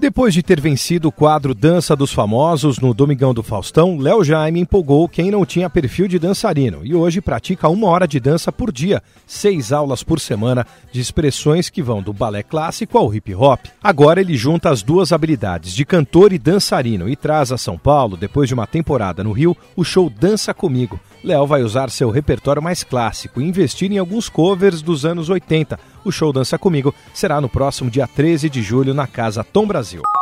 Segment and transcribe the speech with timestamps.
[0.00, 4.58] Depois de ter vencido o quadro Dança dos Famosos no Domingão do Faustão, Léo Jaime
[4.58, 8.72] empolgou quem não tinha perfil de dançarino e hoje pratica uma hora de dança por
[8.72, 13.60] dia, seis aulas por semana de expressões que vão do balé clássico ao hip hop.
[13.82, 18.16] Agora ele junta as duas habilidades de cantor e dançarino e traz a São Paulo,
[18.16, 20.98] depois de uma temporada no Rio, o show Dança Comigo.
[21.22, 25.78] Léo vai usar seu repertório mais clássico e investir em alguns covers dos anos 80.
[26.04, 29.89] O show Dança Comigo será no próximo dia 13 de julho na Casa Tom Brasil.
[29.90, 30.19] Brasil.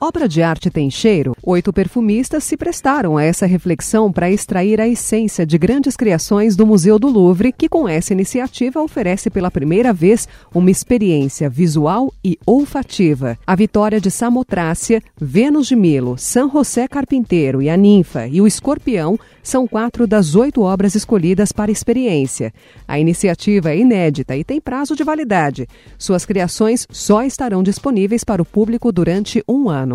[0.00, 1.34] Obra de arte tem cheiro?
[1.42, 6.64] Oito perfumistas se prestaram a essa reflexão para extrair a essência de grandes criações do
[6.64, 12.38] Museu do Louvre, que com essa iniciativa oferece pela primeira vez uma experiência visual e
[12.46, 13.36] olfativa.
[13.44, 18.46] A Vitória de Samotrácia, Vênus de Milo, San José Carpinteiro e a Ninfa e o
[18.46, 22.52] Escorpião são quatro das oito obras escolhidas para a experiência.
[22.86, 25.66] A iniciativa é inédita e tem prazo de validade.
[25.98, 29.87] Suas criações só estarão disponíveis para o público durante um ano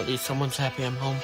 [0.00, 1.18] At least someone's happy I'm home.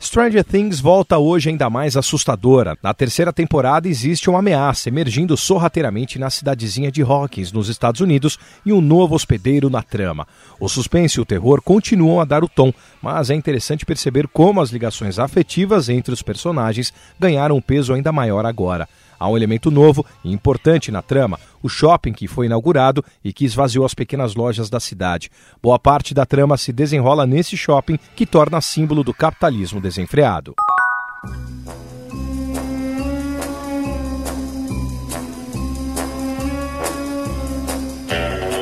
[0.00, 2.76] Stranger Things volta hoje ainda mais assustadora.
[2.82, 8.38] Na terceira temporada existe uma ameaça emergindo sorrateiramente na cidadezinha de Hawkins, nos Estados Unidos,
[8.66, 10.26] e um novo hospedeiro na trama.
[10.58, 14.60] O suspense e o terror continuam a dar o tom, mas é interessante perceber como
[14.60, 18.88] as ligações afetivas entre os personagens ganharam um peso ainda maior agora.
[19.18, 23.44] Há um elemento novo e importante na trama: o shopping que foi inaugurado e que
[23.44, 25.30] esvaziou as pequenas lojas da cidade.
[25.62, 30.54] Boa parte da trama se desenrola nesse shopping que torna símbolo do capitalismo desenfreado.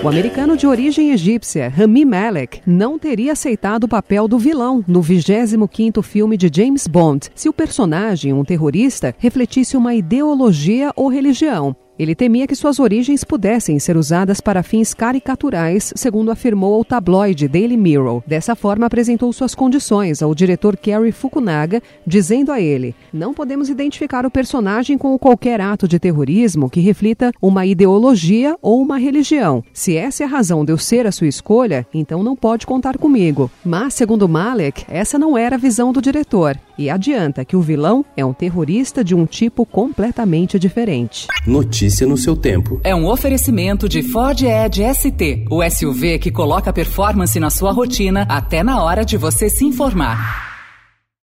[0.02, 5.00] O americano de origem egípcia, Rami Malek, não teria aceitado o papel do vilão no
[5.00, 11.76] 25º filme de James Bond se o personagem, um terrorista, refletisse uma ideologia ou religião.
[11.98, 17.46] Ele temia que suas origens pudessem ser usadas para fins caricaturais, segundo afirmou ao tabloide
[17.46, 18.22] Daily Mirror.
[18.26, 24.24] Dessa forma, apresentou suas condições ao diretor Kerry Fukunaga, dizendo a ele: Não podemos identificar
[24.24, 29.62] o personagem com qualquer ato de terrorismo que reflita uma ideologia ou uma religião.
[29.72, 32.96] Se essa é a razão de eu ser a sua escolha, então não pode contar
[32.96, 33.50] comigo.
[33.64, 36.58] Mas, segundo Malek, essa não era a visão do diretor.
[36.78, 41.26] E adianta que o vilão é um terrorista de um tipo completamente diferente.
[41.46, 42.80] Notícia no seu tempo.
[42.84, 48.26] É um oferecimento de Ford Edge ST, o SUV que coloca performance na sua rotina
[48.28, 50.51] até na hora de você se informar.